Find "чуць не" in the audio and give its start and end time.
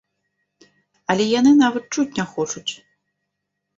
1.99-2.25